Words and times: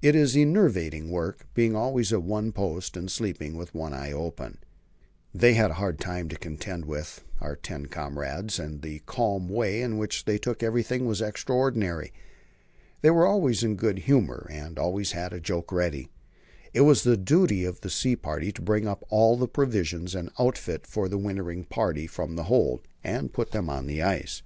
It 0.00 0.14
is 0.14 0.34
enervating 0.34 1.10
work 1.10 1.46
being 1.52 1.76
always 1.76 2.10
at 2.10 2.22
one's 2.22 2.54
post, 2.54 2.96
and 2.96 3.10
sleeping 3.10 3.54
with 3.54 3.74
one 3.74 3.92
eye 3.92 4.10
open. 4.12 4.56
They 5.34 5.52
had 5.52 5.72
a 5.72 5.74
hard 5.74 5.98
time 6.00 6.30
to 6.30 6.38
contend 6.38 6.86
with, 6.86 7.22
our 7.42 7.54
ten 7.54 7.84
comrades, 7.84 8.58
and 8.58 8.80
the 8.80 9.00
calm 9.00 9.46
way 9.46 9.82
in 9.82 9.98
which 9.98 10.24
they 10.24 10.38
took 10.38 10.62
everything 10.62 11.04
was 11.04 11.20
extraordinary. 11.20 12.14
They 13.02 13.10
were 13.10 13.26
always 13.26 13.62
in 13.62 13.72
a 13.72 13.74
good 13.74 13.98
humour, 13.98 14.48
and 14.50 14.78
always 14.78 15.12
had 15.12 15.34
a 15.34 15.38
joke 15.38 15.70
ready. 15.70 16.08
It 16.72 16.80
was 16.80 17.02
the 17.02 17.18
duty 17.18 17.66
of 17.66 17.82
the 17.82 17.90
sea 17.90 18.16
party 18.16 18.50
to 18.52 18.62
bring 18.62 18.88
up 18.88 19.04
all 19.10 19.36
the 19.36 19.46
provisions 19.48 20.14
and 20.14 20.30
outfit 20.40 20.86
for 20.86 21.10
the 21.10 21.18
wintering 21.18 21.64
party 21.64 22.06
from 22.06 22.36
the 22.36 22.44
hold, 22.44 22.88
and 23.04 23.34
put 23.34 23.50
them 23.50 23.68
on 23.68 23.86
the 23.86 24.00
ice. 24.00 24.40